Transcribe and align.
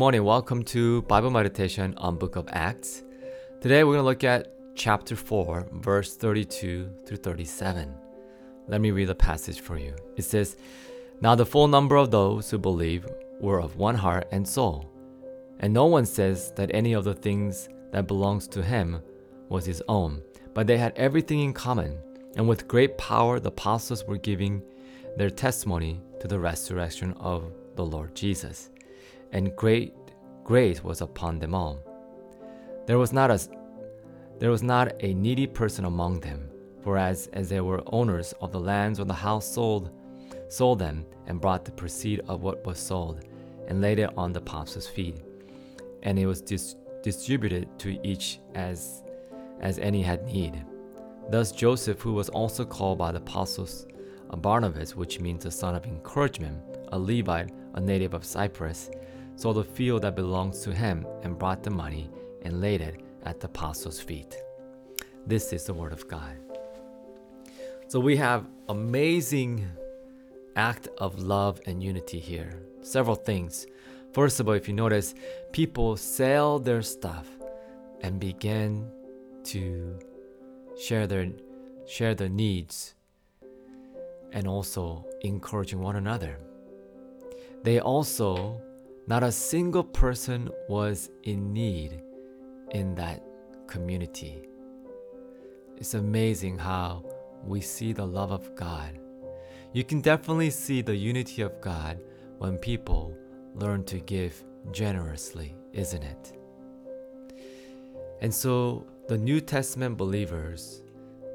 morning. 0.00 0.24
Welcome 0.24 0.62
to 0.62 1.02
Bible 1.02 1.30
meditation 1.30 1.92
on 1.98 2.16
Book 2.16 2.36
of 2.36 2.48
Acts. 2.50 3.02
Today 3.60 3.84
we're 3.84 3.96
going 3.96 3.98
to 3.98 4.02
look 4.04 4.24
at 4.24 4.50
chapter 4.74 5.14
4, 5.14 5.68
verse 5.72 6.16
32 6.16 6.90
through 7.04 7.18
37. 7.18 7.94
Let 8.66 8.80
me 8.80 8.92
read 8.92 9.08
the 9.08 9.14
passage 9.14 9.60
for 9.60 9.76
you. 9.76 9.94
It 10.16 10.22
says, 10.22 10.56
Now 11.20 11.34
the 11.34 11.44
full 11.44 11.68
number 11.68 11.96
of 11.96 12.10
those 12.10 12.50
who 12.50 12.56
believe 12.56 13.06
were 13.40 13.60
of 13.60 13.76
one 13.76 13.94
heart 13.94 14.26
and 14.32 14.48
soul. 14.48 14.90
And 15.58 15.74
no 15.74 15.84
one 15.84 16.06
says 16.06 16.50
that 16.56 16.70
any 16.72 16.94
of 16.94 17.04
the 17.04 17.12
things 17.12 17.68
that 17.92 18.06
belongs 18.06 18.48
to 18.48 18.62
him 18.62 19.02
was 19.50 19.66
his 19.66 19.82
own, 19.86 20.22
but 20.54 20.66
they 20.66 20.78
had 20.78 20.94
everything 20.96 21.40
in 21.40 21.52
common. 21.52 21.98
And 22.36 22.48
with 22.48 22.66
great 22.66 22.96
power 22.96 23.38
the 23.38 23.50
apostles 23.50 24.06
were 24.06 24.16
giving 24.16 24.62
their 25.18 25.28
testimony 25.28 26.00
to 26.20 26.26
the 26.26 26.40
resurrection 26.40 27.12
of 27.20 27.52
the 27.76 27.84
Lord 27.84 28.14
Jesus. 28.14 28.70
And 29.32 29.54
great 29.56 29.94
grace 30.44 30.82
was 30.82 31.00
upon 31.00 31.38
them 31.38 31.54
all. 31.54 31.78
There 32.86 32.98
was 32.98 33.12
not 33.12 33.30
a 33.30 33.38
there 34.38 34.50
was 34.50 34.62
not 34.62 34.92
a 35.00 35.14
needy 35.14 35.46
person 35.46 35.84
among 35.84 36.20
them, 36.20 36.50
for 36.82 36.96
as, 36.96 37.28
as 37.34 37.50
they 37.50 37.60
were 37.60 37.82
owners 37.86 38.32
of 38.40 38.52
the 38.52 38.58
lands 38.58 38.98
when 38.98 39.08
the 39.08 39.14
house 39.14 39.46
sold 39.46 39.90
sold 40.48 40.78
them 40.78 41.06
and 41.26 41.40
brought 41.40 41.64
the 41.64 41.70
proceed 41.70 42.20
of 42.26 42.42
what 42.42 42.64
was 42.66 42.78
sold 42.78 43.24
and 43.68 43.80
laid 43.80 43.98
it 43.98 44.10
on 44.16 44.32
the 44.32 44.40
apostles' 44.40 44.88
feet. 44.88 45.22
And 46.02 46.18
it 46.18 46.26
was 46.26 46.40
dis- 46.40 46.76
distributed 47.02 47.68
to 47.80 47.98
each 48.04 48.40
as 48.54 49.04
as 49.60 49.78
any 49.78 50.02
had 50.02 50.24
need. 50.24 50.64
Thus 51.28 51.52
Joseph, 51.52 52.00
who 52.00 52.14
was 52.14 52.28
also 52.30 52.64
called 52.64 52.98
by 52.98 53.12
the 53.12 53.18
apostles 53.18 53.86
a 54.30 54.36
Barnabas, 54.36 54.96
which 54.96 55.20
means 55.20 55.44
the 55.44 55.50
son 55.50 55.74
of 55.74 55.84
encouragement, 55.84 56.60
a 56.92 56.98
Levite, 56.98 57.50
a 57.74 57.80
native 57.80 58.14
of 58.14 58.24
Cyprus, 58.24 58.90
sold 59.40 59.56
the 59.56 59.64
field 59.64 60.02
that 60.02 60.14
belongs 60.14 60.60
to 60.60 60.70
him 60.70 61.06
and 61.22 61.38
brought 61.38 61.62
the 61.62 61.70
money 61.70 62.10
and 62.42 62.60
laid 62.60 62.82
it 62.82 63.00
at 63.24 63.40
the 63.40 63.46
apostles' 63.46 63.98
feet. 63.98 64.36
This 65.26 65.54
is 65.54 65.64
the 65.64 65.72
word 65.72 65.94
of 65.94 66.06
God. 66.06 66.36
So 67.88 67.98
we 68.00 68.18
have 68.18 68.46
amazing 68.68 69.66
act 70.56 70.88
of 70.98 71.18
love 71.18 71.58
and 71.64 71.82
unity 71.82 72.18
here. 72.18 72.62
Several 72.82 73.16
things. 73.16 73.66
First 74.12 74.40
of 74.40 74.48
all, 74.48 74.54
if 74.54 74.68
you 74.68 74.74
notice, 74.74 75.14
people 75.52 75.96
sell 75.96 76.58
their 76.58 76.82
stuff 76.82 77.26
and 78.02 78.20
begin 78.20 78.90
to 79.44 79.98
share 80.78 81.06
their 81.06 81.28
share 81.86 82.14
their 82.14 82.28
needs 82.28 82.94
and 84.32 84.46
also 84.46 85.06
encouraging 85.22 85.80
one 85.80 85.96
another. 85.96 86.38
They 87.62 87.80
also, 87.80 88.60
not 89.10 89.24
a 89.24 89.32
single 89.32 89.82
person 89.82 90.48
was 90.68 91.10
in 91.24 91.52
need 91.52 92.00
in 92.70 92.94
that 92.94 93.20
community. 93.66 94.48
It's 95.76 95.94
amazing 95.94 96.56
how 96.56 97.04
we 97.44 97.60
see 97.60 97.92
the 97.92 98.06
love 98.06 98.30
of 98.30 98.54
God. 98.54 99.00
You 99.72 99.82
can 99.82 100.00
definitely 100.00 100.50
see 100.50 100.80
the 100.80 100.94
unity 100.94 101.42
of 101.42 101.60
God 101.60 102.00
when 102.38 102.56
people 102.56 103.12
learn 103.56 103.82
to 103.86 103.98
give 103.98 104.44
generously, 104.70 105.56
isn't 105.72 106.04
it? 106.04 106.38
And 108.20 108.32
so 108.32 108.86
the 109.08 109.18
New 109.18 109.40
Testament 109.40 109.96
believers, 109.96 110.84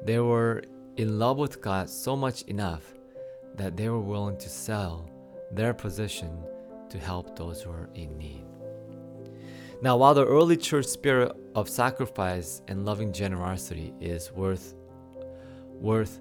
they 0.02 0.18
were 0.18 0.62
in 0.96 1.18
love 1.18 1.36
with 1.36 1.60
God 1.60 1.90
so 1.90 2.16
much 2.16 2.40
enough 2.44 2.94
that 3.56 3.76
they 3.76 3.90
were 3.90 4.00
willing 4.00 4.38
to 4.38 4.48
sell 4.48 5.10
their 5.52 5.74
position 5.74 6.42
to 6.90 6.98
help 6.98 7.36
those 7.36 7.62
who 7.62 7.70
are 7.70 7.88
in 7.94 8.16
need. 8.16 8.44
Now, 9.82 9.96
while 9.96 10.14
the 10.14 10.24
early 10.24 10.56
church 10.56 10.86
spirit 10.86 11.32
of 11.54 11.68
sacrifice 11.68 12.62
and 12.68 12.86
loving 12.86 13.12
generosity 13.12 13.92
is 14.00 14.32
worth 14.32 14.74
worth 15.80 16.20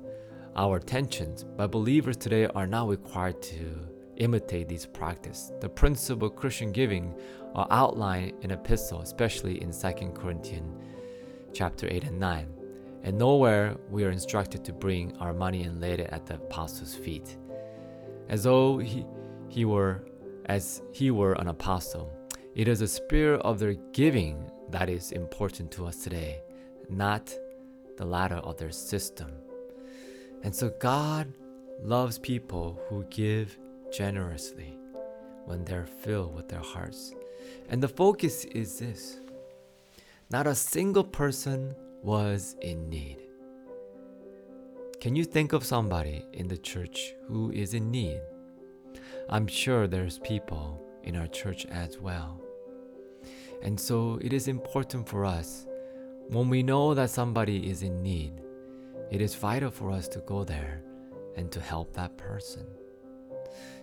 our 0.58 0.78
attention, 0.78 1.36
but 1.56 1.72
believers 1.72 2.18
today 2.18 2.48
are 2.48 2.68
not 2.68 2.90
required 2.90 3.42
to 3.42 3.80
imitate 4.18 4.68
these 4.68 4.86
practices. 4.86 5.52
The 5.62 5.70
principle 5.70 6.28
of 6.28 6.36
Christian 6.36 6.72
giving 6.72 7.14
are 7.54 7.68
outlined 7.72 8.34
in 8.42 8.52
epistle, 8.52 9.02
especially 9.02 9.62
in 9.62 9.72
2 9.72 10.12
Corinthians 10.14 10.82
chapter 11.54 11.88
8 11.90 12.04
and 12.06 12.20
9. 12.20 12.48
And 13.04 13.18
nowhere 13.18 13.78
we 13.90 14.04
are 14.04 14.12
instructed 14.12 14.66
to 14.66 14.74
bring 14.74 15.16
our 15.18 15.34
money 15.34 15.64
and 15.64 15.80
lay 15.80 15.94
it 15.94 16.10
at 16.12 16.26
the 16.26 16.36
apostles' 16.36 16.96
feet, 16.96 17.38
as 18.30 18.44
though 18.44 18.80
he, 18.80 19.06
he 19.48 19.64
were 19.64 20.06
as 20.46 20.82
he 20.92 21.12
were 21.12 21.34
an 21.34 21.48
apostle. 21.48 22.12
It 22.56 22.68
is 22.68 22.80
the 22.80 22.88
spirit 22.88 23.42
of 23.42 23.60
their 23.60 23.74
giving 23.92 24.50
that 24.70 24.90
is 24.90 25.12
important 25.12 25.72
to 25.72 25.86
us 25.86 25.98
today, 26.04 26.42
not 26.90 27.34
the 27.98 28.06
latter 28.06 28.36
of 28.38 28.58
their 28.58 28.72
system. 28.72 29.32
And 30.44 30.56
so 30.56 30.72
God 30.80 31.34
loves 31.82 32.20
people 32.20 32.80
who 32.88 33.04
give 33.10 33.58
generously 33.92 34.78
when 35.46 35.64
they're 35.66 35.86
filled 35.86 36.36
with 36.36 36.48
their 36.48 36.60
hearts. 36.60 37.14
And 37.70 37.82
the 37.82 37.88
focus 37.88 38.46
is 38.46 38.80
this 38.80 39.20
not 40.32 40.48
a 40.48 40.56
single 40.56 41.04
person 41.04 41.76
was 42.02 42.56
in 42.62 42.90
need. 42.90 43.18
Can 45.00 45.16
you 45.16 45.24
think 45.24 45.54
of 45.54 45.64
somebody 45.64 46.26
in 46.34 46.48
the 46.48 46.58
church 46.58 47.14
who 47.28 47.52
is 47.52 47.74
in 47.74 47.92
need? 47.92 48.22
I'm 49.30 49.48
sure 49.48 49.88
there's 49.88 50.20
people 50.20 50.82
in 51.04 51.16
our 51.16 51.28
church 51.28 51.66
as 51.68 52.00
well. 52.00 52.42
And 53.62 53.80
so 53.80 54.20
it 54.22 54.34
is 54.34 54.48
important 54.48 55.08
for 55.08 55.26
us 55.26 55.66
when 56.30 56.50
we 56.50 56.64
know 56.64 56.94
that 56.94 57.10
somebody 57.10 57.70
is 57.70 57.84
in 57.84 58.02
need, 58.02 58.42
it 59.12 59.22
is 59.22 59.36
vital 59.36 59.70
for 59.70 59.92
us 59.92 60.08
to 60.10 60.20
go 60.20 60.44
there 60.44 60.82
and 61.36 61.52
to 61.52 61.60
help 61.60 61.94
that 61.94 62.18
person. 62.18 62.66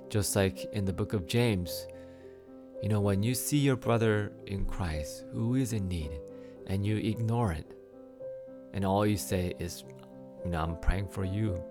Just 0.09 0.35
like 0.35 0.65
in 0.73 0.85
the 0.85 0.93
book 0.93 1.13
of 1.13 1.27
James, 1.27 1.87
you 2.83 2.89
know, 2.89 3.01
when 3.01 3.23
you 3.23 3.35
see 3.35 3.59
your 3.59 3.77
brother 3.77 4.33
in 4.47 4.65
Christ 4.65 5.25
who 5.33 5.55
is 5.55 5.73
in 5.73 5.87
need 5.89 6.11
and 6.67 6.85
you 6.85 6.97
ignore 6.97 7.53
it, 7.53 7.77
and 8.73 8.85
all 8.85 9.07
you 9.07 9.17
say 9.17 9.53
is, 9.59 9.85
you 10.45 10.51
know, 10.51 10.61
I'm 10.61 10.77
praying 10.79 11.09
for 11.09 11.25
you, 11.25 11.63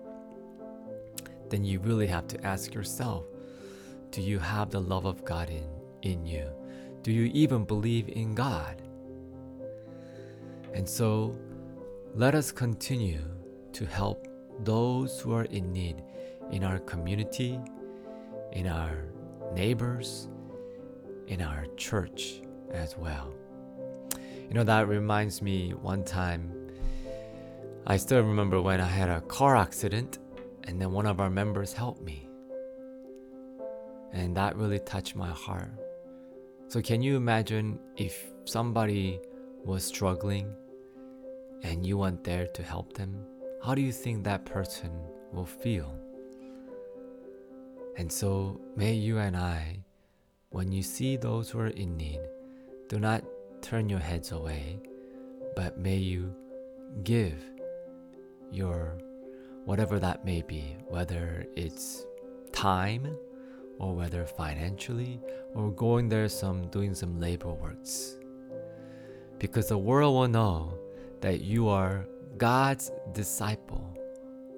then 1.50 1.64
you 1.64 1.80
really 1.80 2.06
have 2.06 2.26
to 2.28 2.46
ask 2.46 2.72
yourself, 2.72 3.26
do 4.12 4.20
you 4.20 4.38
have 4.38 4.70
the 4.70 4.80
love 4.80 5.06
of 5.06 5.24
God 5.24 5.48
in, 5.48 5.66
in 6.02 6.26
you? 6.26 6.46
Do 7.02 7.10
you 7.10 7.30
even 7.32 7.64
believe 7.64 8.10
in 8.10 8.34
God? 8.34 8.82
And 10.74 10.86
so 10.88 11.34
let 12.14 12.34
us 12.34 12.52
continue 12.52 13.22
to 13.72 13.86
help 13.86 14.28
those 14.60 15.18
who 15.18 15.32
are 15.32 15.44
in 15.44 15.72
need 15.72 16.02
in 16.50 16.62
our 16.62 16.78
community, 16.80 17.58
in 18.52 18.66
our 18.66 19.06
neighbors, 19.54 20.28
in 21.28 21.40
our 21.40 21.64
church 21.78 22.42
as 22.70 22.98
well. 22.98 23.32
You 24.46 24.52
know, 24.52 24.64
that 24.64 24.88
reminds 24.88 25.40
me 25.40 25.70
one 25.70 26.04
time, 26.04 26.52
I 27.86 27.96
still 27.96 28.20
remember 28.22 28.60
when 28.60 28.78
I 28.78 28.86
had 28.86 29.08
a 29.08 29.22
car 29.22 29.56
accident 29.56 30.18
and 30.64 30.78
then 30.78 30.92
one 30.92 31.06
of 31.06 31.18
our 31.18 31.30
members 31.30 31.72
helped 31.72 32.02
me. 32.02 32.28
And 34.12 34.36
that 34.36 34.56
really 34.56 34.78
touched 34.78 35.16
my 35.16 35.30
heart. 35.30 35.70
So, 36.68 36.80
can 36.80 37.02
you 37.02 37.16
imagine 37.16 37.78
if 37.96 38.30
somebody 38.44 39.20
was 39.64 39.84
struggling 39.84 40.54
and 41.62 41.86
you 41.86 41.98
weren't 41.98 42.24
there 42.24 42.46
to 42.46 42.62
help 42.62 42.92
them? 42.94 43.24
How 43.64 43.74
do 43.74 43.82
you 43.82 43.92
think 43.92 44.24
that 44.24 44.44
person 44.44 44.90
will 45.32 45.46
feel? 45.46 45.94
And 47.96 48.10
so, 48.10 48.60
may 48.76 48.94
you 48.94 49.18
and 49.18 49.36
I, 49.36 49.78
when 50.50 50.72
you 50.72 50.82
see 50.82 51.16
those 51.16 51.50
who 51.50 51.60
are 51.60 51.68
in 51.68 51.96
need, 51.96 52.20
do 52.88 52.98
not 52.98 53.22
turn 53.62 53.88
your 53.88 54.00
heads 54.00 54.32
away, 54.32 54.80
but 55.56 55.78
may 55.78 55.96
you 55.96 56.34
give 57.04 57.42
your 58.50 58.98
whatever 59.64 59.98
that 59.98 60.24
may 60.24 60.42
be, 60.42 60.76
whether 60.88 61.46
it's 61.56 62.04
time, 62.52 63.16
or 63.78 63.94
whether 63.94 64.24
financially 64.24 65.20
or 65.54 65.70
going 65.70 66.08
there 66.08 66.28
some 66.28 66.68
doing 66.68 66.94
some 66.94 67.20
labor 67.20 67.52
works. 67.52 68.16
Because 69.38 69.68
the 69.68 69.78
world 69.78 70.14
will 70.14 70.28
know 70.28 70.78
that 71.20 71.40
you 71.40 71.68
are 71.68 72.06
God's 72.36 72.90
disciple 73.12 73.96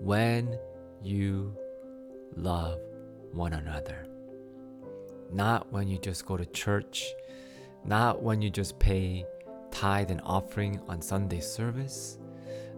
when 0.01 0.59
you 1.03 1.57
love 2.37 2.79
one 3.33 3.53
another. 3.55 4.07
Not 5.33 5.73
when 5.73 5.89
you 5.89 5.99
just 5.99 6.27
go 6.27 6.37
to 6.37 6.47
church, 6.47 7.13
not 7.85 8.23
when 8.23 8.41
you 8.43 8.51
just 8.51 8.79
pay 8.79 9.25
tithe 9.71 10.11
and 10.11 10.21
offering 10.25 10.81
on 10.89 11.03
Sunday 11.03 11.41
service. 11.41 12.19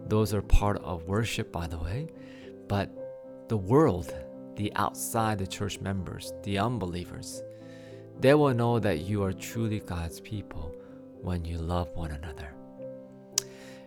Those 0.07 0.33
are 0.33 0.41
part 0.41 0.77
of 0.83 1.03
worship, 1.03 1.51
by 1.51 1.67
the 1.67 1.77
way. 1.77 2.07
But 2.67 2.89
the 3.47 3.57
world 3.57 4.13
the 4.57 4.71
outside 4.75 5.37
the 5.37 5.47
church 5.47 5.79
members, 5.79 6.33
the 6.43 6.57
unbelievers, 6.57 7.41
They 8.19 8.33
will 8.33 8.53
know 8.53 8.79
that 8.79 9.01
you 9.01 9.23
are 9.23 9.33
truly 9.33 9.79
God's 9.79 10.19
people 10.19 10.75
when 11.21 11.45
you 11.45 11.57
love 11.57 11.89
one 11.95 12.11
another. 12.11 12.51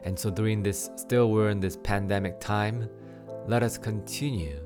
And 0.05 0.19
so 0.19 0.31
during 0.31 0.63
this, 0.63 0.91
still 0.97 1.31
we're 1.31 1.51
in 1.51 1.61
this 1.61 1.77
pandemic 1.77 2.41
time, 2.41 2.89
let 3.47 3.63
us 3.63 3.77
continue 3.77 4.61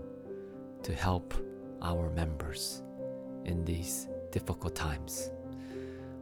to 0.82 0.94
help 0.94 1.34
our 1.80 2.10
members 2.10 2.82
in 3.44 3.64
these 3.64 4.08
difficult 4.30 4.74
times. 4.74 5.30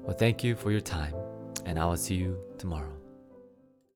Well, 0.03 0.17
thank 0.17 0.45
you 0.45 0.55
for 0.55 0.71
your 0.71 0.81
time, 0.81 1.15
and 1.67 1.79
I 1.79 1.85
will 1.85 1.97
see 1.97 2.15
you 2.15 2.39
tomorrow. 2.59 3.02